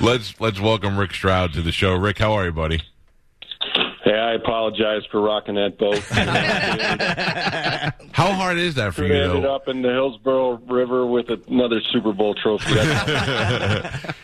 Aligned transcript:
let's 0.00 0.38
let's 0.40 0.60
welcome 0.60 0.98
Rick 0.98 1.12
Stroud 1.14 1.52
to 1.54 1.62
the 1.62 1.72
show. 1.72 1.94
Rick, 1.94 2.18
how 2.18 2.32
are 2.34 2.44
you, 2.46 2.52
buddy? 2.52 2.82
Hey, 4.04 4.14
I 4.18 4.32
apologize 4.34 5.02
for 5.10 5.20
rocking 5.20 5.56
that 5.56 5.76
boat. 5.76 5.98
How 8.12 8.32
hard 8.32 8.56
is 8.56 8.76
that 8.76 8.94
for 8.94 9.04
you? 9.04 9.12
ended 9.12 9.44
Though? 9.44 9.54
up 9.54 9.68
in 9.68 9.82
the 9.82 9.90
Hillsborough 9.90 10.60
River 10.66 11.04
with 11.06 11.26
another 11.48 11.80
Super 11.92 12.12
Bowl 12.12 12.34
trophy. 12.34 12.74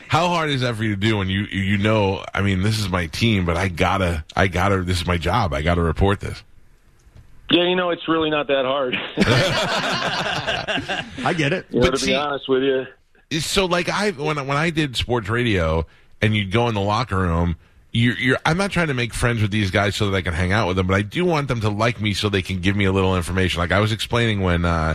How 0.08 0.28
hard 0.28 0.50
is 0.50 0.62
that 0.62 0.76
for 0.76 0.84
you 0.84 0.94
to 0.94 1.00
do 1.00 1.18
when 1.18 1.28
you 1.28 1.42
you 1.50 1.76
know? 1.78 2.24
I 2.32 2.40
mean, 2.40 2.62
this 2.62 2.78
is 2.78 2.88
my 2.88 3.06
team, 3.08 3.44
but 3.44 3.56
I 3.56 3.68
gotta 3.68 4.24
I 4.34 4.46
gotta. 4.46 4.82
This 4.82 5.00
is 5.00 5.06
my 5.06 5.18
job. 5.18 5.52
I 5.52 5.60
gotta 5.62 5.82
report 5.82 6.20
this. 6.20 6.42
yeah, 7.50 7.64
you 7.64 7.76
know, 7.76 7.90
it's 7.90 8.08
really 8.08 8.30
not 8.30 8.46
that 8.46 8.64
hard. 8.64 8.94
I 11.26 11.34
get 11.36 11.52
it. 11.52 11.66
You 11.70 11.80
know, 11.80 11.86
But 11.86 11.90
to 11.92 11.98
see- 11.98 12.12
be 12.12 12.16
honest 12.16 12.48
with 12.48 12.62
you. 12.62 12.86
So 13.40 13.66
like 13.66 13.88
I 13.88 14.10
when 14.10 14.36
when 14.46 14.56
I 14.56 14.70
did 14.70 14.96
sports 14.96 15.28
radio 15.28 15.86
and 16.20 16.34
you'd 16.34 16.52
go 16.52 16.68
in 16.68 16.74
the 16.74 16.80
locker 16.80 17.18
room, 17.18 17.56
you're, 17.92 18.16
you're 18.18 18.38
I'm 18.44 18.56
not 18.56 18.70
trying 18.70 18.88
to 18.88 18.94
make 18.94 19.14
friends 19.14 19.42
with 19.42 19.50
these 19.50 19.70
guys 19.70 19.96
so 19.96 20.10
that 20.10 20.16
I 20.16 20.22
can 20.22 20.34
hang 20.34 20.52
out 20.52 20.68
with 20.68 20.76
them, 20.76 20.86
but 20.86 20.94
I 20.94 21.02
do 21.02 21.24
want 21.24 21.48
them 21.48 21.60
to 21.60 21.70
like 21.70 22.00
me 22.00 22.14
so 22.14 22.28
they 22.28 22.42
can 22.42 22.60
give 22.60 22.76
me 22.76 22.84
a 22.84 22.92
little 22.92 23.16
information. 23.16 23.60
Like 23.60 23.72
I 23.72 23.80
was 23.80 23.92
explaining 23.92 24.40
when 24.40 24.64
uh, 24.64 24.94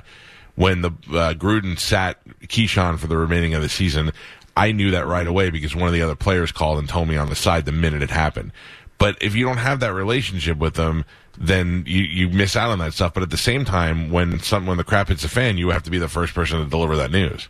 when 0.56 0.82
the 0.82 0.90
uh, 0.90 1.34
Gruden 1.34 1.80
sat 1.80 2.24
Keyshawn 2.42 3.00
for 3.00 3.08
the 3.08 3.18
remaining 3.18 3.54
of 3.54 3.62
the 3.62 3.70
season, 3.70 4.12
I 4.58 4.74
knew 4.74 4.92
that 4.92 5.08
right 5.08 5.26
away 5.26 5.50
because 5.50 5.76
one 5.76 5.88
of 5.88 5.94
the 5.94 6.02
other 6.02 6.16
players 6.16 6.52
called 6.52 6.80
and 6.80 6.90
told 6.90 7.08
me 7.08 7.16
on 7.16 7.30
the 7.30 7.36
side 7.36 7.66
the 7.66 7.72
minute 7.72 8.04
it 8.04 8.10
happened. 8.10 8.52
But 8.98 9.18
if 9.22 9.34
you 9.34 9.46
don't 9.46 9.58
have 9.58 9.80
that 9.80 9.94
relationship 9.94 10.58
with 10.58 10.74
them, 10.74 11.06
then 11.38 11.86
you, 11.88 12.04
you 12.04 12.30
miss 12.30 12.58
out 12.58 12.70
on 12.70 12.80
that 12.80 12.94
stuff. 12.94 13.14
But 13.14 13.24
at 13.24 13.30
the 13.30 13.38
same 13.38 13.64
time, 13.64 14.12
when 14.12 14.40
some 14.40 14.66
when 14.66 14.78
the 14.78 14.84
crap 14.84 15.08
hits 15.08 15.22
the 15.22 15.30
fan, 15.30 15.58
you 15.58 15.70
have 15.70 15.84
to 15.84 15.92
be 15.92 15.98
the 15.98 16.10
first 16.10 16.34
person 16.34 16.60
to 16.60 16.70
deliver 16.70 16.98
that 16.98 17.12
news. 17.12 17.48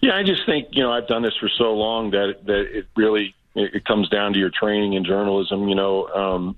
Yeah, 0.00 0.16
I 0.16 0.22
just 0.22 0.46
think 0.46 0.68
you 0.72 0.82
know 0.82 0.92
I've 0.92 1.08
done 1.08 1.22
this 1.22 1.36
for 1.38 1.48
so 1.48 1.74
long 1.74 2.10
that 2.12 2.44
that 2.46 2.78
it 2.78 2.86
really 2.96 3.34
it, 3.54 3.84
comes 3.84 4.08
down 4.08 4.32
to 4.32 4.38
your 4.38 4.50
training 4.50 4.94
in 4.94 5.04
journalism. 5.04 5.68
You 5.68 5.74
know, 5.74 6.06
um, 6.08 6.56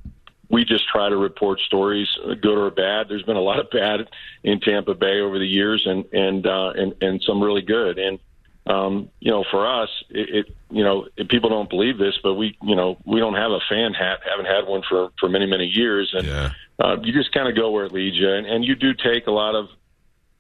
we 0.50 0.64
just 0.64 0.86
try 0.88 1.08
to 1.08 1.16
report 1.16 1.60
stories, 1.60 2.08
good 2.40 2.58
or 2.58 2.70
bad. 2.70 3.08
There's 3.08 3.22
been 3.22 3.36
a 3.36 3.42
lot 3.42 3.58
of 3.58 3.70
bad 3.72 4.08
in 4.42 4.60
Tampa 4.60 4.94
Bay 4.94 5.20
over 5.20 5.38
the 5.38 5.46
years, 5.46 5.82
and 5.86 6.04
and 6.12 6.46
uh, 6.46 6.72
and 6.76 6.94
and 7.00 7.22
some 7.22 7.42
really 7.42 7.62
good. 7.62 7.98
And 7.98 8.18
um, 8.66 9.08
you 9.20 9.30
know, 9.30 9.44
for 9.50 9.66
us, 9.66 9.88
it, 10.10 10.46
it 10.46 10.56
you 10.70 10.84
know 10.84 11.06
people 11.28 11.48
don't 11.50 11.70
believe 11.70 11.98
this, 11.98 12.18
but 12.22 12.34
we 12.34 12.56
you 12.62 12.76
know 12.76 12.98
we 13.06 13.20
don't 13.20 13.34
have 13.34 13.52
a 13.52 13.60
fan 13.68 13.94
hat, 13.94 14.20
haven't 14.28 14.46
had 14.46 14.66
one 14.66 14.82
for 14.88 15.10
for 15.18 15.28
many 15.28 15.46
many 15.46 15.66
years, 15.66 16.10
and 16.12 16.26
Yeah. 16.26 16.50
uh, 16.78 16.96
you 17.02 17.12
just 17.12 17.32
kind 17.32 17.48
of 17.48 17.56
go 17.56 17.70
where 17.70 17.84
it 17.84 17.92
leads 17.92 18.16
you, 18.16 18.30
and, 18.30 18.46
and 18.46 18.64
you 18.64 18.74
do 18.74 18.92
take 18.92 19.26
a 19.26 19.32
lot 19.32 19.54
of 19.54 19.68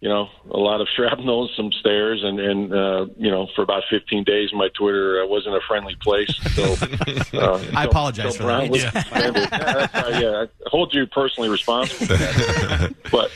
you 0.00 0.08
know, 0.08 0.28
a 0.50 0.56
lot 0.56 0.80
of 0.80 0.88
shrapnel, 0.96 1.42
and 1.42 1.50
some 1.56 1.72
stairs, 1.72 2.22
and 2.24 2.40
and 2.40 2.72
uh, 2.72 3.06
you 3.16 3.30
know, 3.30 3.48
for 3.54 3.62
about 3.62 3.82
15 3.90 4.24
days, 4.24 4.50
my 4.52 4.68
Twitter 4.74 5.22
uh, 5.22 5.26
wasn't 5.26 5.54
a 5.54 5.60
friendly 5.68 5.94
place. 6.00 6.34
So 6.54 6.62
uh, 7.38 7.62
I 7.74 7.84
so- 7.84 7.90
apologize 7.90 8.32
so 8.32 8.38
for 8.38 8.44
Brown 8.44 8.70
that. 8.70 8.78
Yeah. 8.78 8.90
yeah, 8.94 9.30
that's 9.30 9.94
right, 9.94 10.22
yeah, 10.22 10.44
I 10.44 10.68
hold 10.68 10.94
you 10.94 11.06
personally 11.06 11.48
responsible. 11.48 12.06
For 12.06 12.16
that. 12.16 12.94
but 13.12 13.30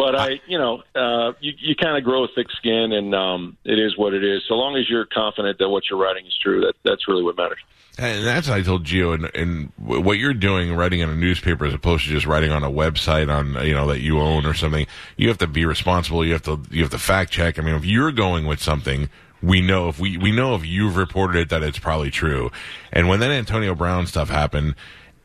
but 0.00 0.16
I, 0.16 0.40
you 0.46 0.56
know, 0.56 0.82
uh, 0.94 1.34
you 1.40 1.52
you 1.58 1.76
kind 1.76 1.98
of 1.98 2.04
grow 2.04 2.24
a 2.24 2.28
thick 2.34 2.46
skin, 2.52 2.90
and 2.92 3.14
um, 3.14 3.58
it 3.66 3.78
is 3.78 3.98
what 3.98 4.14
it 4.14 4.24
is. 4.24 4.42
So 4.48 4.54
long 4.54 4.74
as 4.78 4.88
you're 4.88 5.04
confident 5.04 5.58
that 5.58 5.68
what 5.68 5.90
you're 5.90 5.98
writing 5.98 6.24
is 6.24 6.34
true, 6.42 6.62
that 6.62 6.72
that's 6.82 7.06
really 7.06 7.22
what 7.22 7.36
matters. 7.36 7.58
And 7.98 8.24
that's 8.24 8.48
what 8.48 8.58
I 8.58 8.62
told 8.62 8.84
Gio. 8.84 9.12
And, 9.12 9.30
and 9.34 9.72
what 9.76 10.16
you're 10.16 10.32
doing, 10.32 10.74
writing 10.74 11.00
in 11.00 11.10
a 11.10 11.14
newspaper 11.14 11.66
as 11.66 11.74
opposed 11.74 12.04
to 12.04 12.10
just 12.10 12.24
writing 12.24 12.50
on 12.50 12.64
a 12.64 12.70
website 12.70 13.30
on 13.30 13.62
you 13.66 13.74
know 13.74 13.88
that 13.88 14.00
you 14.00 14.20
own 14.20 14.46
or 14.46 14.54
something, 14.54 14.86
you 15.18 15.28
have 15.28 15.36
to 15.36 15.46
be 15.46 15.66
responsible. 15.66 16.24
You 16.24 16.32
have 16.32 16.44
to 16.44 16.62
you 16.70 16.80
have 16.80 16.92
to 16.92 16.98
fact 16.98 17.30
check. 17.30 17.58
I 17.58 17.62
mean, 17.62 17.74
if 17.74 17.84
you're 17.84 18.10
going 18.10 18.46
with 18.46 18.62
something, 18.62 19.10
we 19.42 19.60
know 19.60 19.90
if 19.90 20.00
we 20.00 20.16
we 20.16 20.32
know 20.32 20.54
if 20.54 20.64
you've 20.64 20.96
reported 20.96 21.38
it 21.40 21.48
that 21.50 21.62
it's 21.62 21.78
probably 21.78 22.10
true. 22.10 22.50
And 22.90 23.06
when 23.06 23.20
that 23.20 23.30
Antonio 23.30 23.74
Brown 23.74 24.06
stuff 24.06 24.30
happened. 24.30 24.76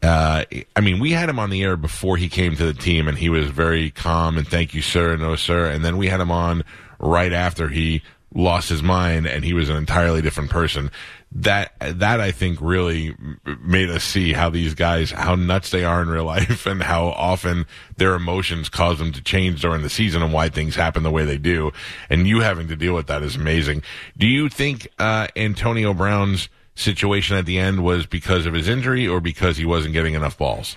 Uh, 0.05 0.45
I 0.75 0.81
mean, 0.81 0.99
we 0.99 1.11
had 1.11 1.29
him 1.29 1.39
on 1.39 1.49
the 1.49 1.63
air 1.63 1.75
before 1.75 2.17
he 2.17 2.29
came 2.29 2.55
to 2.55 2.65
the 2.65 2.73
team, 2.73 3.07
and 3.07 3.17
he 3.17 3.29
was 3.29 3.47
very 3.47 3.89
calm 3.91 4.37
and 4.37 4.47
thank 4.47 4.73
you, 4.73 4.81
sir, 4.81 5.15
no, 5.17 5.35
sir. 5.35 5.65
And 5.69 5.83
then 5.83 5.97
we 5.97 6.07
had 6.07 6.19
him 6.19 6.31
on 6.31 6.63
right 6.99 7.33
after 7.33 7.69
he 7.69 8.01
lost 8.33 8.67
his 8.67 8.83
mind 8.83 9.25
and 9.25 9.45
he 9.45 9.53
was 9.53 9.69
an 9.69 9.77
entirely 9.77 10.21
different 10.21 10.49
person. 10.51 10.91
That 11.31 11.73
that 11.79 12.21
I 12.21 12.31
think 12.31 12.59
really 12.61 13.15
made 13.61 13.89
us 13.89 14.03
see 14.03 14.33
how 14.33 14.49
these 14.49 14.73
guys 14.73 15.11
how 15.11 15.35
nuts 15.35 15.71
they 15.71 15.83
are 15.83 16.01
in 16.01 16.07
real 16.07 16.25
life 16.35 16.65
and 16.65 16.83
how 16.83 17.07
often 17.07 17.65
their 17.97 18.13
emotions 18.13 18.69
cause 18.69 18.99
them 18.99 19.11
to 19.13 19.21
change 19.21 19.61
during 19.61 19.81
the 19.81 19.89
season 19.89 20.21
and 20.21 20.31
why 20.31 20.49
things 20.49 20.75
happen 20.75 21.03
the 21.03 21.11
way 21.11 21.25
they 21.25 21.37
do. 21.37 21.71
And 22.09 22.27
you 22.27 22.41
having 22.41 22.67
to 22.67 22.75
deal 22.75 22.93
with 22.93 23.07
that 23.07 23.23
is 23.23 23.35
amazing. 23.35 23.83
Do 24.17 24.27
you 24.27 24.49
think 24.49 24.87
uh, 24.99 25.27
Antonio 25.35 25.93
Brown's 25.93 26.49
situation 26.75 27.37
at 27.37 27.45
the 27.45 27.57
end 27.57 27.83
was 27.83 28.05
because 28.05 28.45
of 28.45 28.53
his 28.53 28.67
injury 28.67 29.07
or 29.07 29.19
because 29.19 29.57
he 29.57 29.65
wasn't 29.65 29.93
getting 29.93 30.13
enough 30.13 30.37
balls? 30.37 30.75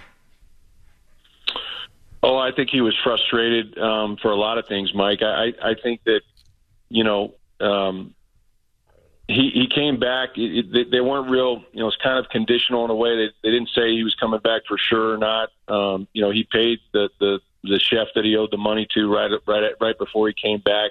Oh, 2.23 2.37
I 2.37 2.51
think 2.53 2.71
he 2.71 2.81
was 2.81 2.97
frustrated 3.05 3.79
um, 3.79 4.17
for 4.21 4.31
a 4.31 4.37
lot 4.37 4.59
of 4.59 4.67
things, 4.67 4.93
Mike. 4.95 5.21
I, 5.23 5.53
I 5.63 5.75
think 5.81 6.03
that 6.05 6.21
you 6.89 7.05
know 7.05 7.35
um, 7.61 8.15
he 9.29 9.51
he 9.55 9.69
came 9.73 10.01
back. 10.01 10.31
It, 10.37 10.59
it, 10.59 10.73
they- 10.73 10.91
they 10.97 11.01
weren't 11.01 11.31
real. 11.31 11.63
You 11.73 11.81
know, 11.81 11.89
it's 11.89 11.97
kind 12.03 12.19
of 12.19 12.29
conditional 12.31 12.85
in 12.85 12.91
a 12.91 12.95
way. 12.95 13.17
They 13.17 13.33
they 13.45 13.51
didn't 13.53 13.69
say 13.75 13.91
he 13.93 14.03
was 14.03 14.17
coming 14.17 14.41
back 14.41 14.63
for 14.67 14.77
sure 14.79 15.15
or 15.15 15.19
not. 15.19 15.51
Um, 15.69 16.09
you 16.13 16.23
know, 16.23 16.31
he 16.31 16.45
paid 16.51 16.81
the 16.93 17.09
the 17.21 17.41
the 17.63 17.79
chef 17.79 18.09
that 18.17 18.25
he 18.25 18.37
owed 18.37 18.51
the 18.51 18.57
money 18.57 18.87
to 18.95 19.13
right 19.13 19.31
right 19.47 19.73
right 19.81 19.99
before 19.99 20.27
he 20.29 20.35
came 20.35 20.59
back. 20.61 20.91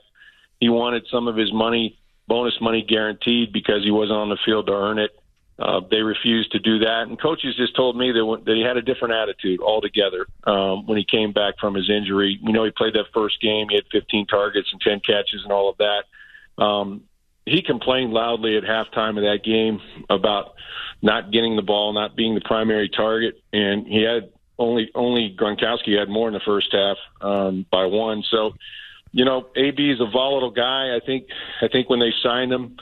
He 0.62 0.70
wanted 0.70 1.08
some 1.12 1.28
of 1.28 1.36
his 1.36 1.52
money, 1.52 2.00
bonus 2.28 2.60
money, 2.62 2.84
guaranteed 2.88 3.54
because 3.54 3.84
he 3.84 3.92
wasn't 3.92 4.18
on 4.18 4.30
the 4.30 4.38
field 4.46 4.68
to 4.68 4.74
earn 4.74 5.00
it. 5.00 5.12
Uh, 5.60 5.82
they 5.90 6.02
refused 6.02 6.52
to 6.52 6.60
do 6.60 6.80
that, 6.80 7.08
and 7.08 7.20
coaches 7.20 7.56
just 7.56 7.76
told 7.76 7.98
me 7.98 8.12
that, 8.12 8.42
that 8.46 8.56
he 8.56 8.62
had 8.62 8.78
a 8.78 8.82
different 8.82 9.16
attitude 9.16 9.60
altogether 9.60 10.28
um, 10.44 10.86
when 10.86 11.00
he 11.00 11.04
came 11.04 11.34
back 11.34 11.56
from 11.60 11.74
his 11.74 11.90
injury. 11.90 12.40
You 12.44 12.54
know, 12.54 12.64
he 12.64 12.70
played 12.70 12.94
that 12.94 13.06
first 13.12 13.42
game; 13.42 13.68
he 13.70 13.76
had 13.76 13.86
15 13.92 14.28
targets 14.28 14.70
and 14.72 14.80
10 14.80 15.00
catches 15.00 15.42
and 15.44 15.52
all 15.52 15.70
of 15.70 15.78
that. 15.78 16.64
Um, 16.64 17.04
he 17.48 17.62
complained 17.62 18.14
loudly 18.14 18.58
at 18.58 18.64
halftime 18.64 19.18
of 19.18 19.24
that 19.24 19.40
game 19.44 19.80
about 20.10 20.54
not 21.02 21.32
getting 21.32 21.56
the 21.56 21.62
ball, 21.62 21.94
not 21.94 22.16
being 22.16 22.36
the 22.36 22.42
primary 22.42 22.90
target, 22.90 23.42
and 23.54 23.88
he 23.88 24.04
had 24.04 24.30
only 24.60 24.92
only 24.96 25.36
Gronkowski 25.36 25.98
had 25.98 26.10
more 26.10 26.28
in 26.28 26.34
the 26.34 26.42
first 26.42 26.72
half 26.72 26.98
um, 27.22 27.66
by 27.72 27.86
one. 27.86 28.24
So, 28.30 28.54
you 29.12 29.26
know, 29.26 29.48
AB 29.56 29.90
is 29.90 30.00
a 30.00 30.10
volatile 30.10 30.52
guy. 30.52 30.96
I 30.96 31.00
think 31.06 31.28
I 31.62 31.68
think 31.68 31.90
when 31.90 32.00
they 32.00 32.14
signed 32.24 32.52
him, 32.52 32.78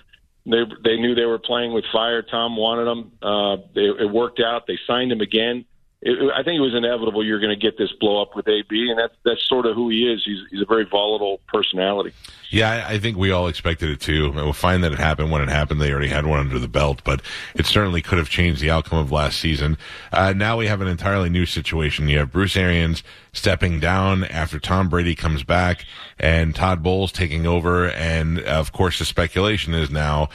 they 0.46 0.64
they 0.84 0.98
knew 0.98 1.16
they 1.16 1.26
were 1.26 1.40
playing 1.40 1.74
with 1.74 1.86
fire. 1.92 2.22
Tom 2.22 2.56
wanted 2.58 2.90
him. 2.90 3.12
Uh, 3.22 3.58
they, 3.74 3.82
it 3.82 4.12
worked 4.12 4.40
out. 4.40 4.68
They 4.68 4.78
signed 4.88 5.12
him 5.12 5.22
again. 5.22 5.66
It, 6.06 6.32
I 6.36 6.44
think 6.44 6.58
it 6.58 6.62
was 6.62 6.76
inevitable 6.76 7.26
you're 7.26 7.40
going 7.40 7.50
to 7.50 7.60
get 7.60 7.80
this 7.80 7.92
blow 8.00 8.22
up 8.22 8.36
with 8.36 8.48
AB, 8.48 8.90
and 8.92 9.00
that's 9.00 9.16
that's 9.26 9.44
sort 9.48 9.66
of 9.66 9.76
who 9.76 9.90
he 9.90 10.08
is. 10.08 10.24
He's 10.24 10.38
he's 10.52 10.62
a 10.62 10.66
very 10.66 10.86
volatile 10.86 11.40
personality. 11.48 12.14
Yeah, 12.52 12.70
I, 12.70 12.94
I 12.94 13.00
think 13.00 13.18
we 13.18 13.32
all 13.32 13.48
expected 13.48 13.90
it 13.90 14.02
too. 14.02 14.32
We'll 14.32 14.54
find 14.54 14.84
that 14.84 14.92
it 14.92 15.00
happened 15.00 15.32
when 15.32 15.42
it 15.42 15.50
happened. 15.50 15.82
They 15.82 15.92
already 15.92 16.10
had 16.10 16.28
one 16.28 16.40
under 16.40 16.60
the 16.60 16.68
belt, 16.68 17.02
but 17.04 17.24
it 17.56 17.66
certainly 17.66 18.04
could 18.04 18.20
have 18.20 18.30
changed 18.30 18.62
the 18.62 18.70
outcome 18.70 19.00
of 19.00 19.12
last 19.12 19.40
season. 19.40 19.80
Uh, 20.14 20.32
now 20.34 20.58
we 20.58 20.68
have 20.68 20.80
an 20.80 20.88
entirely 20.88 21.30
new 21.30 21.48
situation. 21.48 22.08
You 22.08 22.20
have 22.20 22.32
Bruce 22.32 22.56
Arians 22.56 23.02
stepping 23.34 23.80
down 23.80 24.26
after 24.26 24.60
Tom 24.60 24.90
Brady 24.90 25.16
comes 25.16 25.42
back 25.42 25.86
and 26.20 26.54
Todd 26.54 26.84
Bowles 26.84 27.12
taking 27.12 27.48
over. 27.48 27.90
And 27.90 28.40
of 28.42 28.72
course, 28.72 29.00
the 29.00 29.06
speculation 29.06 29.74
is 29.74 29.90
now 29.90 30.30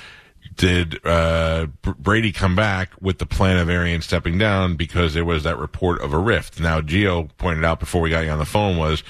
did 0.61 1.05
uh, 1.07 1.69
Brady 1.99 2.33
come 2.33 2.55
back 2.55 2.93
with 3.01 3.17
the 3.17 3.25
plan 3.25 3.57
of 3.57 3.71
Arians 3.71 4.05
stepping 4.05 4.37
down 4.37 4.77
because 4.77 5.15
there 5.15 5.25
was 5.25 5.43
that 5.45 5.57
report 5.57 6.03
of 6.03 6.13
a 6.13 6.19
rift? 6.19 6.61
Now, 6.61 6.83
Gio 6.83 7.31
pointed 7.39 7.65
out 7.65 7.81
before 7.81 8.03
we 8.03 8.11
got 8.11 8.27
you 8.27 8.31
on 8.31 8.39
the 8.39 8.45
phone 8.45 8.77
was 8.77 9.03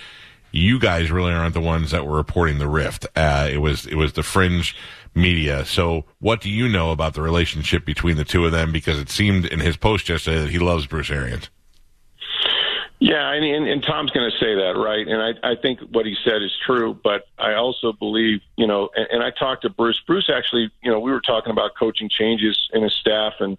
you 0.52 0.78
guys 0.78 1.10
really 1.10 1.32
aren't 1.32 1.54
the 1.54 1.60
ones 1.60 1.90
that 1.90 2.06
were 2.06 2.16
reporting 2.16 2.58
the 2.58 2.68
rift. 2.68 3.04
Uh, 3.16 3.48
it 3.50 3.56
was 3.56 3.84
it 3.86 3.96
was 3.96 4.12
the 4.12 4.22
fringe 4.22 4.76
media. 5.12 5.64
So, 5.64 6.04
what 6.20 6.40
do 6.40 6.48
you 6.48 6.68
know 6.68 6.92
about 6.92 7.14
the 7.14 7.22
relationship 7.22 7.84
between 7.84 8.16
the 8.16 8.24
two 8.24 8.46
of 8.46 8.52
them? 8.52 8.70
Because 8.70 9.00
it 9.00 9.10
seemed 9.10 9.44
in 9.44 9.58
his 9.58 9.76
post 9.76 10.08
yesterday 10.08 10.42
that 10.42 10.50
he 10.50 10.60
loves 10.60 10.86
Bruce 10.86 11.10
Arians. 11.10 11.50
Yeah, 13.00 13.32
and, 13.32 13.42
and, 13.42 13.66
and 13.66 13.82
Tom's 13.82 14.10
going 14.10 14.30
to 14.30 14.36
say 14.36 14.56
that, 14.56 14.74
right? 14.76 15.08
And 15.08 15.22
I, 15.22 15.52
I 15.52 15.56
think 15.56 15.80
what 15.80 16.04
he 16.04 16.14
said 16.22 16.42
is 16.42 16.52
true, 16.66 16.92
but 17.02 17.26
I 17.38 17.54
also 17.54 17.94
believe, 17.94 18.42
you 18.56 18.66
know, 18.66 18.90
and, 18.94 19.06
and 19.10 19.22
I 19.22 19.30
talked 19.30 19.62
to 19.62 19.70
Bruce. 19.70 19.98
Bruce 20.06 20.28
actually, 20.28 20.70
you 20.82 20.90
know, 20.90 21.00
we 21.00 21.10
were 21.10 21.22
talking 21.22 21.50
about 21.50 21.70
coaching 21.78 22.10
changes 22.10 22.68
in 22.74 22.82
his 22.82 22.92
staff, 22.92 23.32
and 23.40 23.56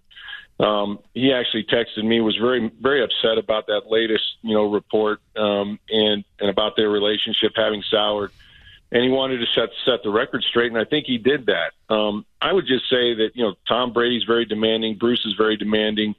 um, 0.59 0.99
he 1.15 1.33
actually 1.33 1.63
texted 1.63 2.03
me, 2.03 2.21
was 2.21 2.37
very, 2.37 2.71
very 2.79 3.03
upset 3.03 3.39
about 3.39 3.65
that 3.65 3.89
latest, 3.89 4.23
you 4.43 4.53
know, 4.53 4.71
report 4.71 5.21
um, 5.35 5.79
and 5.89 6.23
and 6.39 6.49
about 6.51 6.75
their 6.75 6.89
relationship 6.89 7.53
having 7.55 7.81
soured, 7.81 8.29
and 8.91 9.03
he 9.03 9.09
wanted 9.09 9.39
to 9.39 9.47
set 9.55 9.69
set 9.85 10.03
the 10.03 10.11
record 10.11 10.43
straight, 10.43 10.71
and 10.71 10.79
I 10.79 10.85
think 10.85 11.07
he 11.07 11.17
did 11.17 11.47
that. 11.47 11.73
Um, 11.89 12.27
I 12.39 12.53
would 12.53 12.67
just 12.67 12.87
say 12.91 13.15
that, 13.15 13.31
you 13.33 13.43
know, 13.43 13.55
Tom 13.67 13.91
Brady's 13.91 14.23
very 14.23 14.45
demanding, 14.45 14.99
Bruce 14.99 15.25
is 15.25 15.33
very 15.33 15.57
demanding. 15.57 16.13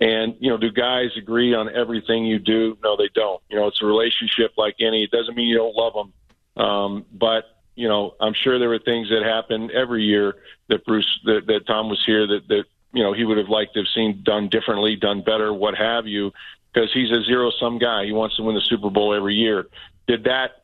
And, 0.00 0.36
you 0.38 0.50
know, 0.50 0.56
do 0.56 0.70
guys 0.70 1.10
agree 1.16 1.54
on 1.54 1.74
everything 1.74 2.24
you 2.24 2.38
do? 2.38 2.78
No, 2.84 2.96
they 2.96 3.08
don't. 3.14 3.42
You 3.48 3.56
know, 3.56 3.66
it's 3.66 3.82
a 3.82 3.86
relationship 3.86 4.52
like 4.56 4.76
any. 4.80 5.02
It 5.02 5.10
doesn't 5.10 5.34
mean 5.34 5.48
you 5.48 5.56
don't 5.56 5.74
love 5.74 5.92
them. 5.94 6.64
Um, 6.64 7.06
but, 7.12 7.44
you 7.74 7.88
know, 7.88 8.14
I'm 8.20 8.34
sure 8.34 8.58
there 8.58 8.68
were 8.68 8.78
things 8.78 9.08
that 9.08 9.22
happened 9.24 9.70
every 9.70 10.04
year 10.04 10.36
that 10.68 10.84
Bruce 10.84 11.20
that, 11.24 11.46
that 11.46 11.66
Tom 11.66 11.88
was 11.88 12.02
here 12.04 12.26
that 12.26 12.48
that 12.48 12.64
you 12.92 13.02
know 13.02 13.12
he 13.12 13.24
would 13.24 13.38
have 13.38 13.48
liked 13.48 13.74
to 13.74 13.80
have 13.80 13.88
seen 13.94 14.22
done 14.24 14.48
differently, 14.48 14.96
done 14.96 15.22
better, 15.22 15.52
what 15.52 15.76
have 15.76 16.06
you, 16.06 16.32
because 16.72 16.92
he's 16.92 17.10
a 17.10 17.22
zero 17.22 17.50
sum 17.50 17.78
guy. 17.78 18.04
He 18.04 18.12
wants 18.12 18.36
to 18.36 18.42
win 18.42 18.54
the 18.54 18.60
Super 18.60 18.90
Bowl 18.90 19.14
every 19.14 19.34
year. 19.34 19.68
Did 20.06 20.24
that 20.24 20.62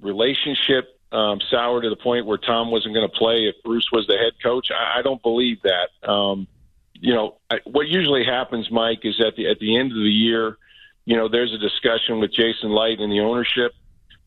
relationship 0.00 1.00
um, 1.10 1.40
sour 1.50 1.82
to 1.82 1.90
the 1.90 1.96
point 1.96 2.26
where 2.26 2.38
Tom 2.38 2.70
wasn't 2.70 2.94
going 2.94 3.08
to 3.08 3.16
play 3.16 3.48
if 3.48 3.56
Bruce 3.64 3.88
was 3.92 4.06
the 4.06 4.16
head 4.16 4.32
coach? 4.42 4.68
I, 4.70 5.00
I 5.00 5.02
don't 5.02 5.22
believe 5.22 5.58
that. 5.62 6.08
Um, 6.08 6.46
you 7.02 7.12
know, 7.12 7.38
I, 7.50 7.58
what 7.64 7.88
usually 7.88 8.24
happens, 8.24 8.70
Mike, 8.70 9.00
is 9.02 9.20
at 9.20 9.34
the 9.34 9.48
at 9.50 9.58
the 9.58 9.76
end 9.76 9.90
of 9.90 9.98
the 9.98 10.10
year, 10.10 10.56
you 11.04 11.16
know, 11.16 11.28
there's 11.28 11.52
a 11.52 11.58
discussion 11.58 12.20
with 12.20 12.32
Jason 12.32 12.70
Licht 12.70 13.00
and 13.00 13.10
the 13.10 13.18
ownership 13.18 13.72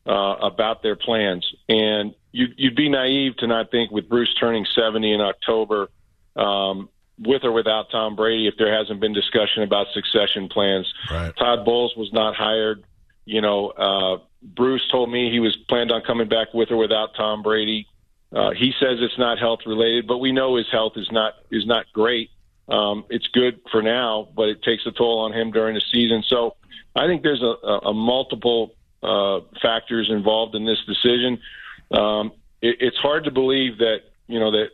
uh, 0.05 0.35
about 0.41 0.83
their 0.83 0.97
plans, 0.97 1.49
and 1.69 2.13
you'd, 2.33 2.53
you'd 2.57 2.75
be 2.75 2.89
naive 2.89 3.37
to 3.37 3.47
not 3.47 3.71
think 3.71 3.91
with 3.91 4.09
Bruce 4.09 4.33
turning 4.37 4.65
70 4.75 5.13
in 5.13 5.21
October. 5.21 5.89
Um, 6.35 6.89
with 7.17 7.45
or 7.45 7.53
without 7.53 7.89
Tom 7.91 8.17
Brady, 8.17 8.45
if 8.45 8.55
there 8.57 8.77
hasn't 8.77 8.99
been 8.99 9.13
discussion 9.13 9.63
about 9.63 9.87
succession 9.93 10.49
plans, 10.49 10.93
Right. 11.09 11.33
Todd 11.37 11.63
Bowles 11.63 11.95
was 11.95 12.11
not 12.11 12.35
hired. 12.35 12.83
You 13.23 13.39
know, 13.39 13.69
uh, 13.69 14.17
Bruce 14.43 14.85
told 14.91 15.09
me 15.09 15.31
he 15.31 15.39
was 15.39 15.55
planned 15.69 15.93
on 15.93 16.01
coming 16.01 16.27
back 16.27 16.53
with 16.53 16.71
or 16.71 16.75
without 16.75 17.15
Tom 17.15 17.41
Brady. 17.41 17.87
Uh, 18.33 18.51
he 18.51 18.73
says 18.81 18.97
it's 18.99 19.17
not 19.17 19.39
health 19.39 19.61
related, 19.65 20.07
but 20.07 20.17
we 20.17 20.33
know 20.33 20.57
his 20.57 20.69
health 20.69 20.97
is 20.97 21.07
not 21.09 21.35
is 21.51 21.65
not 21.65 21.85
great. 21.93 22.31
Um, 22.67 23.05
it's 23.09 23.27
good 23.27 23.59
for 23.71 23.81
now, 23.81 24.27
but 24.35 24.49
it 24.49 24.63
takes 24.63 24.85
a 24.85 24.91
toll 24.91 25.19
on 25.19 25.33
him 25.33 25.51
during 25.51 25.75
the 25.75 25.81
season. 25.91 26.23
So 26.27 26.55
I 26.95 27.05
think 27.07 27.21
there's 27.23 27.41
a, 27.43 27.45
a, 27.67 27.77
a 27.89 27.93
multiple 27.93 28.73
uh, 29.03 29.41
factors 29.61 30.09
involved 30.09 30.55
in 30.55 30.65
this 30.65 30.79
decision. 30.87 31.39
Um, 31.91 32.31
it, 32.61 32.77
it's 32.79 32.97
hard 32.97 33.25
to 33.25 33.31
believe 33.31 33.77
that 33.79 33.99
you 34.27 34.39
know 34.39 34.51
that 34.51 34.69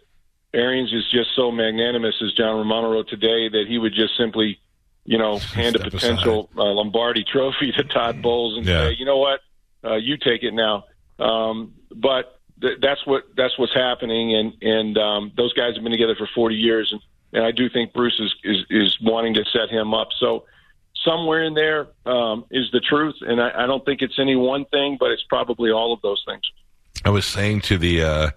Arians 0.53 0.93
is 0.93 1.03
just 1.11 1.35
so 1.35 1.51
magnanimous, 1.51 2.15
as 2.23 2.33
John 2.33 2.55
Romano 2.57 2.91
wrote 2.91 3.09
today, 3.09 3.49
that 3.49 3.65
he 3.67 3.77
would 3.77 3.93
just 3.93 4.15
simply, 4.17 4.59
you 5.05 5.17
know, 5.17 5.39
hand 5.39 5.75
a 5.75 5.89
potential 5.89 6.49
uh, 6.57 6.63
Lombardi 6.63 7.23
Trophy 7.25 7.71
to 7.73 7.83
Todd 7.83 8.21
Bowles 8.21 8.57
and 8.57 8.65
Yeah. 8.65 8.87
say, 8.87 8.95
you 8.97 9.05
know 9.05 9.17
what, 9.17 9.41
uh, 9.83 9.95
you 9.95 10.15
take 10.17 10.43
it 10.43 10.53
now. 10.53 10.85
Um, 11.19 11.73
but 11.93 12.39
th- 12.61 12.77
that's 12.81 13.05
what 13.05 13.23
that's 13.35 13.57
what's 13.59 13.73
happening, 13.73 14.33
and 14.35 14.53
and 14.61 14.97
um, 14.97 15.31
those 15.35 15.51
guys 15.53 15.73
have 15.75 15.83
been 15.83 15.91
together 15.91 16.15
for 16.15 16.27
40 16.33 16.55
years, 16.55 16.89
and, 16.93 17.01
and 17.33 17.43
I 17.45 17.51
do 17.51 17.69
think 17.69 17.93
Bruce 17.93 18.19
is, 18.19 18.33
is 18.43 18.65
is 18.69 18.97
wanting 19.01 19.33
to 19.35 19.43
set 19.45 19.69
him 19.69 19.93
up. 19.93 20.09
So 20.19 20.45
somewhere 21.05 21.43
in 21.43 21.53
there 21.53 21.87
um, 22.05 22.45
is 22.51 22.69
the 22.71 22.79
truth, 22.79 23.15
and 23.21 23.41
I, 23.41 23.63
I 23.63 23.65
don't 23.67 23.83
think 23.85 24.01
it's 24.01 24.19
any 24.19 24.35
one 24.35 24.65
thing, 24.65 24.97
but 24.99 25.11
it's 25.11 25.23
probably 25.29 25.71
all 25.71 25.93
of 25.93 26.01
those 26.01 26.23
things. 26.27 26.41
I 27.03 27.09
was 27.09 27.25
saying 27.25 27.61
to 27.61 27.77
the 27.77 28.03
uh, 28.03 28.29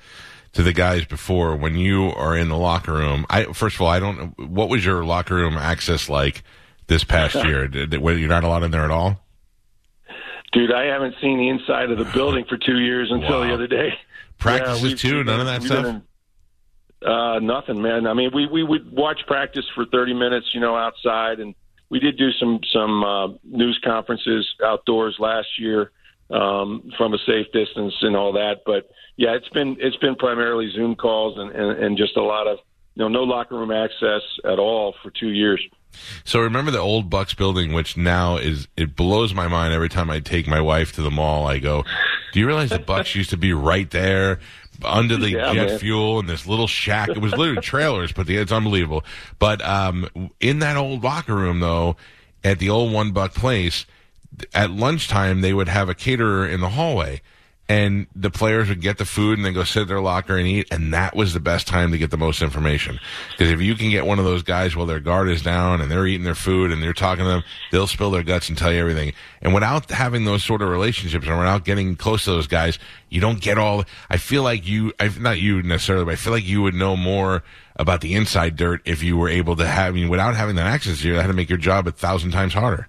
to 0.53 0.63
the 0.63 0.73
guys 0.73 1.05
before 1.05 1.57
when 1.57 1.77
you 1.77 2.07
are 2.11 2.37
in 2.37 2.49
the 2.49 2.57
locker 2.57 2.93
room. 2.93 3.27
I 3.29 3.45
first 3.53 3.77
of 3.77 3.83
all, 3.83 3.89
I 3.89 3.99
don't. 3.99 4.39
What 4.39 4.69
was 4.69 4.85
your 4.85 5.05
locker 5.05 5.35
room 5.35 5.55
access 5.59 6.09
like 6.09 6.43
this 6.87 7.05
past 7.05 7.35
year? 7.47 7.69
Did, 7.69 7.99
were 8.01 8.13
you 8.15 8.29
not 8.29 8.45
allowed 8.45 8.63
in 8.63 8.71
there 8.71 8.85
at 8.85 8.91
all? 8.91 9.21
Dude, 10.53 10.73
I 10.73 10.85
haven't 10.85 11.17
seen 11.21 11.39
the 11.39 11.49
inside 11.49 11.91
of 11.91 11.99
the 11.99 12.05
building 12.05 12.45
for 12.49 12.57
two 12.57 12.79
years 12.79 13.11
until 13.11 13.41
Wow. 13.41 13.47
the 13.49 13.55
other 13.55 13.67
day. 13.67 13.95
Practices 14.39 14.83
we've- 14.83 14.95
too? 14.97 15.25
None 15.25 15.41
of 15.41 15.47
that 15.47 15.63
stuff. 15.65 16.01
Uh, 17.05 17.39
nothing, 17.39 17.83
man. 17.83 18.07
I 18.07 18.15
mean, 18.15 18.31
we 18.35 18.47
we 18.47 18.63
would 18.63 18.91
watch 18.91 19.21
practice 19.27 19.67
for 19.75 19.85
thirty 19.85 20.15
minutes, 20.15 20.47
you 20.55 20.61
know, 20.61 20.75
outside, 20.75 21.39
and 21.39 21.55
we 21.91 22.01
did 22.01 22.17
do 22.17 22.31
some 22.33 22.61
some 22.73 23.05
uh, 23.05 23.29
news 23.45 23.79
conferences 23.85 24.47
outdoors 24.65 25.17
last 25.19 25.49
year 25.59 25.91
um, 26.31 26.91
from 26.97 27.15
a 27.15 27.19
safe 27.19 27.47
distance 27.53 27.95
and 28.03 28.17
all 28.17 28.33
that. 28.33 28.63
But 28.65 28.91
yeah, 29.17 29.35
it's 29.35 29.49
been 29.51 29.77
it's 29.79 29.97
been 29.97 30.17
primarily 30.17 30.71
Zoom 30.73 30.97
calls 30.97 31.39
and, 31.39 31.51
and, 31.51 31.85
and 31.85 31.99
just 31.99 32.17
a 32.17 32.23
lot 32.23 32.47
of 32.47 32.59
you 32.95 33.03
know 33.03 33.09
no 33.09 33.23
locker 33.23 33.57
room 33.57 33.71
access 33.71 34.23
at 34.45 34.59
all 34.59 34.95
for 35.03 35.11
two 35.11 35.31
years. 35.31 35.63
So 36.25 36.41
remember 36.41 36.73
the 36.73 36.79
old 36.79 37.09
Bucs 37.09 37.37
building, 37.37 37.73
which 37.73 37.97
now 37.97 38.37
is 38.37 38.67
it 38.77 38.97
blows 38.97 39.33
my 39.33 39.47
mind 39.47 39.73
every 39.73 39.89
time 39.89 40.11
I 40.11 40.21
take 40.21 40.49
my 40.49 40.61
wife 40.61 40.93
to 40.93 41.03
the 41.03 41.11
mall. 41.11 41.47
I 41.47 41.59
go, 41.59 41.85
"Do 42.33 42.41
you 42.41 42.47
realize 42.47 42.71
the 42.71 42.79
Bucs 42.79 43.15
used 43.15 43.31
to 43.31 43.37
be 43.37 43.53
right 43.53 43.89
there 43.91 44.41
under 44.83 45.17
the 45.17 45.31
Yeah, 45.31 45.53
jet 45.55 45.67
man. 45.69 45.79
fuel 45.79 46.19
in 46.21 46.27
this 46.27 46.47
little 46.47 46.67
shack? 46.67 47.09
It 47.11 47.19
was 47.19 47.33
literally 47.37 47.61
trailers, 47.63 48.13
but 48.13 48.27
the, 48.27 48.37
it's 48.37 48.53
unbelievable." 48.53 49.05
But 49.39 49.63
um, 49.65 50.09
in 50.41 50.59
that 50.61 50.77
old 50.77 51.03
locker 51.05 51.35
room, 51.35 51.61
though, 51.61 51.97
at 52.43 52.59
the 52.59 52.71
old 52.71 52.93
One 52.93 53.13
Buc 53.13 53.35
place, 53.35 53.87
at 54.53 54.71
lunchtime 54.71 55.41
they 55.41 55.53
would 55.55 55.69
have 55.69 55.89
a 55.89 55.95
caterer 55.95 56.47
in 56.47 56.61
the 56.61 56.71
hallway. 56.71 57.21
And 57.67 58.07
the 58.15 58.31
players 58.31 58.69
would 58.69 58.83
get 58.83 58.99
the 58.99 59.07
food 59.07 59.39
and 59.39 59.45
then 59.47 59.55
go 59.55 59.65
sit 59.65 59.83
at 59.83 59.89
their 59.89 60.01
locker 60.01 60.37
and 60.37 60.47
eat. 60.47 60.69
And 60.71 60.93
that 60.93 61.17
was 61.17 61.33
the 61.33 61.41
best 61.41 61.67
time 61.67 61.93
to 61.93 61.99
get 61.99 62.11
the 62.11 62.19
most 62.19 62.43
information. 62.43 63.01
Because 63.31 63.51
if 63.51 63.63
you 63.63 63.75
can 63.75 63.91
get 63.91 64.05
one 64.05 64.19
of 64.19 64.27
those 64.27 64.43
guys 64.43 64.77
while 64.77 64.85
their 64.85 65.01
guard 65.01 65.31
is 65.31 65.41
down 65.41 65.81
and 65.81 65.91
they're 65.91 66.07
eating 66.07 66.25
their 66.25 66.35
food 66.35 66.71
and 66.71 66.83
you're 66.83 66.93
talking 66.93 67.25
to 67.25 67.31
them, 67.31 67.45
they'll 67.73 67.87
spill 67.87 68.11
their 68.11 68.23
guts 68.23 68.51
and 68.51 68.59
tell 68.59 68.71
you 68.71 68.81
everything. 68.81 69.15
And 69.41 69.55
without 69.55 69.91
having 69.91 70.27
those 70.27 70.45
sort 70.45 70.61
of 70.61 70.69
relationships 70.69 71.27
and 71.27 71.39
without 71.39 71.65
getting 71.65 71.97
close 71.97 72.25
to 72.25 72.33
those 72.33 72.47
guys, 72.47 72.79
you 73.09 73.23
don't 73.23 73.41
get 73.41 73.57
all, 73.57 73.85
I 74.11 74.19
feel 74.19 74.43
like 74.43 74.69
you, 74.69 74.93
I, 75.01 75.09
not 75.19 75.41
you 75.41 75.63
necessarily, 75.63 76.05
but 76.05 76.13
I 76.13 76.17
feel 76.17 76.35
like 76.35 76.47
you 76.47 76.61
would 76.63 76.75
know 76.75 76.97
more 76.97 77.45
about 77.77 78.03
the 78.03 78.15
inside 78.15 78.57
dirt 78.57 78.83
if 78.85 79.03
you 79.03 79.17
were 79.17 79.29
able 79.29 79.57
to 79.57 79.67
have, 79.67 79.95
I 79.95 79.97
mean, 79.97 80.09
without 80.11 80.37
having 80.37 80.57
that 80.57 80.67
access 80.67 81.01
to 81.01 81.09
you, 81.09 81.15
that 81.15 81.23
had 81.23 81.29
to 81.29 81.33
make 81.33 81.49
your 81.49 81.59
job 81.59 81.87
a 81.87 81.93
thousand 81.93 82.33
times 82.33 82.53
harder. 82.53 82.89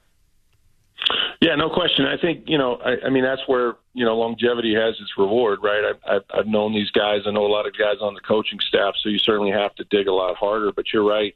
Yeah, 1.45 1.53
no 1.55 1.69
question. 1.69 2.05
I 2.05 2.17
think 2.17 2.45
you 2.47 2.57
know. 2.57 2.77
I, 2.77 3.05
I 3.05 3.09
mean, 3.09 3.23
that's 3.23 3.41
where 3.47 3.75
you 3.93 4.03
know 4.05 4.17
longevity 4.17 4.73
has 4.73 4.95
its 4.99 5.11
reward, 5.17 5.59
right? 5.61 5.83
I've, 5.91 6.01
I've, 6.15 6.39
I've 6.39 6.47
known 6.47 6.73
these 6.73 6.89
guys. 6.91 7.21
I 7.27 7.31
know 7.31 7.45
a 7.45 7.53
lot 7.57 7.67
of 7.67 7.73
guys 7.77 7.97
on 8.01 8.13
the 8.15 8.19
coaching 8.21 8.59
staff, 8.67 8.95
so 9.01 9.09
you 9.09 9.19
certainly 9.19 9.51
have 9.51 9.75
to 9.75 9.83
dig 9.95 10.07
a 10.07 10.13
lot 10.13 10.35
harder. 10.37 10.71
But 10.71 10.85
you're 10.91 11.03
right. 11.07 11.35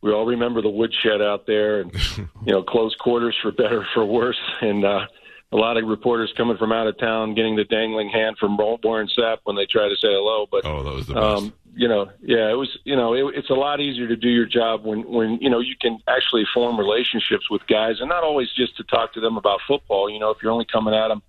We 0.00 0.10
all 0.10 0.24
remember 0.26 0.62
the 0.62 0.70
woodshed 0.70 1.20
out 1.20 1.46
there, 1.46 1.80
and 1.82 1.92
you 2.16 2.52
know, 2.54 2.62
close 2.62 2.94
quarters 2.96 3.36
for 3.42 3.52
better 3.52 3.80
or 3.82 3.86
for 3.92 4.04
worse, 4.06 4.40
and 4.62 4.84
uh, 4.84 5.06
a 5.52 5.56
lot 5.56 5.76
of 5.76 5.84
reporters 5.86 6.32
coming 6.36 6.56
from 6.56 6.72
out 6.72 6.86
of 6.86 6.96
town 6.98 7.34
getting 7.34 7.54
the 7.56 7.64
dangling 7.64 8.08
hand 8.08 8.38
from 8.38 8.56
Warren 8.56 9.08
Sapp 9.16 9.38
when 9.44 9.54
they 9.56 9.66
try 9.66 9.86
to 9.88 9.96
say 9.96 10.08
hello. 10.08 10.46
But 10.50 10.64
Oh, 10.64 10.82
that 10.82 10.94
was 10.94 11.06
the 11.08 11.14
best. 11.14 11.24
um, 11.24 11.52
you 11.74 11.88
know, 11.88 12.10
yeah, 12.20 12.50
it 12.50 12.54
was. 12.54 12.76
You 12.84 12.96
know, 12.96 13.14
it, 13.14 13.34
it's 13.36 13.50
a 13.50 13.54
lot 13.54 13.80
easier 13.80 14.06
to 14.08 14.16
do 14.16 14.28
your 14.28 14.46
job 14.46 14.84
when 14.84 15.08
when 15.10 15.38
you 15.40 15.48
know 15.48 15.60
you 15.60 15.74
can 15.80 15.98
actually 16.06 16.44
form 16.52 16.78
relationships 16.78 17.50
with 17.50 17.66
guys, 17.66 18.00
and 18.00 18.08
not 18.08 18.24
always 18.24 18.50
just 18.52 18.76
to 18.76 18.84
talk 18.84 19.14
to 19.14 19.20
them 19.20 19.36
about 19.36 19.60
football. 19.66 20.10
You 20.10 20.18
know, 20.18 20.30
if 20.30 20.38
you're 20.42 20.52
only 20.52 20.66
coming 20.70 20.94
at 20.94 21.08
them 21.08 21.22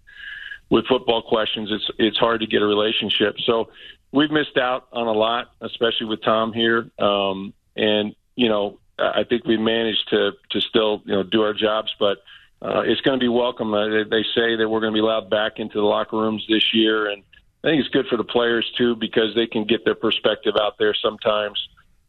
with 0.70 0.86
football 0.88 1.22
questions, 1.22 1.70
it's 1.72 1.90
it's 1.98 2.18
hard 2.18 2.42
to 2.42 2.48
get 2.48 2.62
a 2.62 2.66
relationship. 2.66 3.38
So 3.46 3.70
we've 4.12 4.32
missed 4.32 4.58
out 4.58 4.88
on 4.92 5.08
a 5.08 5.14
lot, 5.14 5.52
especially 5.62 6.08
with 6.08 6.22
Tom 6.24 6.52
here. 6.52 6.90
Um, 7.00 7.54
and 7.78 8.14
you 8.36 8.50
know, 8.50 8.80
I 9.00 9.24
think 9.24 9.46
we 9.46 9.56
managed 9.56 10.10
to 10.10 10.32
to 10.52 10.62
still 10.62 11.02
you 11.06 11.14
know 11.14 11.24
do 11.24 11.42
our 11.44 11.54
jobs, 11.54 11.96
but. 12.00 12.18
Uh, 12.66 12.82
it's 12.86 13.02
going 13.02 13.20
to 13.20 13.22
be 13.22 13.28
welcome. 13.28 13.74
Uh, 13.74 13.90
they, 13.90 14.04
they 14.06 14.24
say 14.34 14.56
that 14.56 14.70
we're 14.70 14.80
going 14.80 14.94
to 14.94 14.96
be 14.96 15.02
allowed 15.02 15.30
back 15.30 15.60
into 15.60 15.74
the 15.74 15.84
locker 15.84 16.16
rooms 16.16 16.46
this 16.48 16.74
year, 16.74 17.08
and 17.12 17.22
I 17.64 17.70
think 17.70 17.80
it's 17.80 17.90
good 17.90 18.08
for 18.08 18.18
the 18.18 18.24
players 18.24 18.70
too 18.78 18.96
because 18.96 19.34
they 19.36 19.48
can 19.48 19.66
get 19.66 19.86
their 19.86 19.96
perspective 19.96 20.56
out 20.60 20.78
there 20.78 20.94
sometimes. 20.94 21.58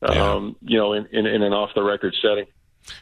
Um, 0.03 0.57
You 0.61 0.79
know, 0.79 0.93
in, 0.93 1.07
in, 1.13 1.27
in 1.27 1.43
an 1.43 1.53
off 1.53 1.71
the 1.75 1.83
record 1.83 2.15
setting. 2.21 2.47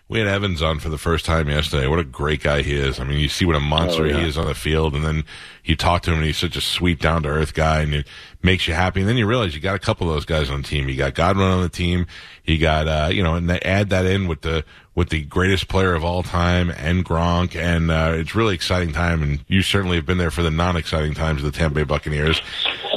We 0.08 0.18
had 0.20 0.28
Evans 0.28 0.62
on 0.62 0.78
for 0.78 0.88
the 0.88 0.98
first 0.98 1.24
time 1.24 1.48
yesterday. 1.48 1.86
What 1.88 1.98
a 1.98 2.04
great 2.04 2.42
guy 2.42 2.62
he 2.62 2.74
is. 2.76 3.00
I 3.00 3.04
mean, 3.04 3.18
you 3.18 3.28
see 3.28 3.44
what 3.44 3.56
a 3.56 3.60
monster 3.60 4.02
Oh, 4.02 4.06
yeah. 4.06 4.20
he 4.20 4.28
is 4.28 4.38
on 4.38 4.46
the 4.46 4.54
field, 4.54 4.94
and 4.94 5.04
then 5.04 5.24
you 5.64 5.74
talk 5.74 6.02
to 6.02 6.10
him, 6.10 6.18
and 6.18 6.26
he's 6.26 6.36
such 6.36 6.54
a 6.56 6.60
sweet, 6.60 7.00
down 7.00 7.22
to 7.24 7.28
earth 7.28 7.54
guy, 7.54 7.80
and 7.80 7.94
it 7.94 8.06
makes 8.42 8.68
you 8.68 8.74
happy. 8.74 9.00
And 9.00 9.08
then 9.08 9.16
you 9.16 9.26
realize 9.26 9.54
you 9.54 9.60
got 9.60 9.74
a 9.74 9.80
couple 9.80 10.08
of 10.08 10.14
those 10.14 10.24
guys 10.24 10.50
on 10.50 10.62
the 10.62 10.68
team. 10.68 10.88
You 10.88 10.96
got 10.96 11.14
Godwin 11.14 11.46
on 11.46 11.62
the 11.62 11.68
team. 11.68 12.06
You 12.44 12.58
got, 12.58 12.86
uh, 12.86 13.08
you 13.12 13.22
know, 13.22 13.34
and 13.34 13.48
they 13.50 13.58
add 13.60 13.90
that 13.90 14.06
in 14.06 14.28
with 14.28 14.42
the 14.42 14.64
with 14.94 15.08
the 15.08 15.22
greatest 15.22 15.68
player 15.68 15.94
of 15.94 16.04
all 16.04 16.22
time 16.22 16.70
and 16.70 17.02
Gronk, 17.04 17.56
and 17.56 17.90
uh, 17.90 18.12
it's 18.14 18.34
really 18.34 18.54
exciting 18.54 18.92
time. 18.92 19.22
And 19.22 19.42
you 19.48 19.62
certainly 19.62 19.96
have 19.96 20.04
been 20.04 20.18
there 20.18 20.30
for 20.30 20.42
the 20.42 20.50
non-exciting 20.50 21.14
times 21.14 21.42
of 21.42 21.50
the 21.50 21.58
Tampa 21.58 21.76
Bay 21.76 21.84
Buccaneers. 21.84 22.42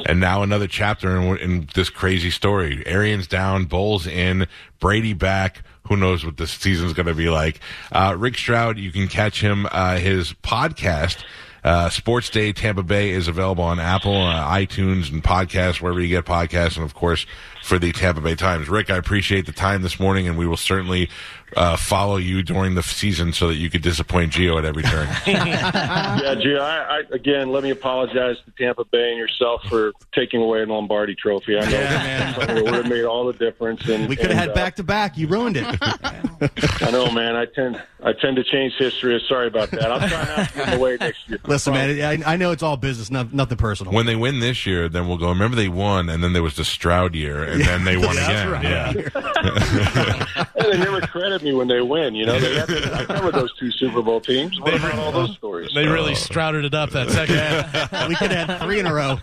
And 0.05 0.19
now 0.19 0.43
another 0.43 0.67
chapter 0.67 1.17
in, 1.17 1.37
in 1.37 1.69
this 1.73 1.89
crazy 1.89 2.29
story. 2.31 2.83
Arians 2.85 3.27
down, 3.27 3.63
Bowles 3.65 4.05
in, 4.05 4.45
Brady 4.79 5.13
back. 5.13 5.63
Who 5.87 5.95
knows 5.97 6.25
what 6.25 6.37
this 6.37 6.51
season's 6.51 6.93
going 6.93 7.05
to 7.05 7.13
be 7.15 7.29
like? 7.29 7.59
Uh, 7.91 8.15
Rick 8.17 8.37
Stroud, 8.37 8.77
you 8.77 8.91
can 8.91 9.07
catch 9.07 9.41
him. 9.41 9.67
Uh, 9.71 9.97
his 9.97 10.33
podcast, 10.33 11.23
uh, 11.63 11.89
Sports 11.89 12.29
Day 12.29 12.53
Tampa 12.53 12.83
Bay, 12.83 13.11
is 13.11 13.27
available 13.27 13.63
on 13.63 13.79
Apple, 13.79 14.15
uh, 14.15 14.49
iTunes, 14.49 15.11
and 15.11 15.23
podcasts 15.23 15.81
wherever 15.81 16.01
you 16.01 16.07
get 16.07 16.25
podcasts, 16.25 16.75
and 16.75 16.85
of 16.85 16.93
course 16.93 17.25
for 17.63 17.77
the 17.79 17.91
Tampa 17.91 18.21
Bay 18.21 18.35
Times. 18.35 18.67
Rick, 18.67 18.89
I 18.89 18.97
appreciate 18.97 19.45
the 19.45 19.51
time 19.51 19.81
this 19.81 19.99
morning, 19.99 20.27
and 20.27 20.37
we 20.37 20.47
will 20.47 20.57
certainly 20.57 21.09
uh, 21.55 21.77
follow 21.77 22.17
you 22.17 22.43
during 22.43 22.75
the 22.75 22.83
season 22.83 23.31
so 23.33 23.47
that 23.47 23.55
you 23.55 23.69
could 23.69 23.81
disappoint 23.81 24.33
Gio 24.33 24.57
at 24.57 24.65
every 24.65 24.83
turn. 24.83 25.07
yeah, 25.27 26.35
Gio. 26.35 26.59
I, 26.59 26.97
I, 26.97 27.03
again, 27.11 27.49
let 27.51 27.63
me 27.63 27.69
apologize 27.69 28.37
to 28.45 28.51
Tampa 28.57 28.83
Bay 28.85 29.09
and 29.11 29.17
yourself 29.17 29.63
for 29.69 29.93
taking 30.13 30.41
away 30.41 30.61
an 30.61 30.69
Lombardi 30.69 31.15
Trophy. 31.15 31.57
I 31.57 31.61
know 31.65 31.69
Yeah, 31.69 32.41
it 32.57 32.63
would 32.63 32.73
have 32.73 32.89
made 32.89 33.05
all 33.05 33.25
the 33.25 33.33
difference. 33.33 33.87
And 33.87 34.09
We 34.09 34.15
could 34.15 34.31
have 34.31 34.37
had 34.47 34.53
back 34.53 34.75
to 34.77 34.83
back. 34.83 35.17
You 35.17 35.27
ruined 35.27 35.57
it. 35.57 35.65
Uh, 35.81 36.47
I 36.81 36.91
know, 36.91 37.09
man. 37.11 37.35
I 37.35 37.45
tend 37.45 37.81
I 38.03 38.13
tend 38.13 38.35
to 38.35 38.43
change 38.43 38.73
history. 38.77 39.19
Sorry 39.27 39.47
about 39.47 39.71
that. 39.71 39.91
I'll 39.91 40.07
try 40.07 40.23
not 40.25 40.49
to 40.49 40.55
give 40.55 40.67
it 40.67 40.73
away 40.75 40.97
next 40.99 41.27
year. 41.29 41.39
Listen, 41.47 41.73
man, 41.73 42.23
I, 42.23 42.33
I 42.33 42.37
know 42.37 42.51
it's 42.51 42.61
all 42.63 42.77
business, 42.77 43.09
not, 43.09 43.33
nothing 43.33 43.57
personal. 43.57 43.93
when 43.93 44.05
they 44.05 44.15
win 44.15 44.39
this 44.39 44.65
year, 44.65 44.89
then 44.89 45.07
we'll 45.07 45.17
go. 45.17 45.29
Remember 45.29 45.55
they 45.55 45.69
won, 45.69 46.09
and 46.09 46.23
then 46.23 46.33
there 46.33 46.43
was 46.43 46.55
the 46.55 46.65
Stroud 46.65 47.15
year, 47.15 47.43
and 47.43 47.61
then 47.61 47.83
they 47.85 47.97
won 48.05 48.15
That's 48.15 48.27
again. 48.27 48.51
right. 48.51 48.63
Yeah. 48.63 50.45
And 50.55 50.73
they 50.73 50.77
never 50.77 51.01
credit 51.01 51.41
me 51.45 51.53
when 51.53 51.67
they 51.69 51.81
win. 51.81 52.15
You 52.15 52.25
know, 52.25 52.39
they 52.39 52.55
have 52.55 52.67
to, 52.67 52.93
I 52.99 53.05
covered 53.05 53.35
those 53.35 53.53
two 53.57 53.71
Super 53.71 54.01
Bowl 54.01 54.19
teams. 54.19 54.59
What 54.59 54.75
about 54.75 54.99
all 54.99 55.11
those 55.13 55.33
stories? 55.37 55.69
They 55.73 55.87
really 55.87 56.15
strouted 56.15 56.65
it 56.65 56.73
up 56.73 56.89
that 56.89 57.09
second 57.09 57.35
half. 57.37 58.07
we 58.09 58.15
could 58.15 58.31
have 58.31 58.49
had 58.49 58.61
three 58.61 58.79
in 58.79 58.87
a 58.87 58.93
row. 58.93 59.19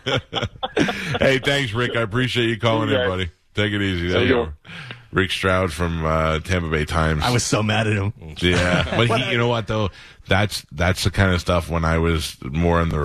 hey, 1.20 1.38
thanks, 1.38 1.74
Rick. 1.74 1.96
I 1.96 2.00
appreciate 2.00 2.48
you 2.48 2.58
calling 2.58 2.88
in, 2.88 3.08
buddy. 3.08 3.30
Take 3.54 3.72
it 3.72 3.82
easy. 3.82 4.08
There 4.08 4.22
you 4.22 4.28
you 4.28 4.34
go. 4.46 4.52
Rick 5.12 5.30
Stroud 5.30 5.72
from 5.72 6.06
uh, 6.06 6.38
Tampa 6.40 6.70
Bay 6.70 6.86
Times. 6.86 7.22
I 7.22 7.30
was 7.30 7.44
so 7.44 7.62
mad 7.62 7.86
at 7.86 7.92
him. 7.92 8.14
yeah, 8.38 8.96
but 8.96 9.20
he, 9.20 9.32
you 9.32 9.36
know 9.38 9.48
what 9.48 9.66
though? 9.66 9.90
That's 10.26 10.64
that's 10.72 11.04
the 11.04 11.10
kind 11.10 11.32
of 11.34 11.40
stuff 11.40 11.68
when 11.68 11.84
I 11.84 11.98
was 11.98 12.38
more 12.42 12.80
in 12.80 12.88
the 12.88 12.98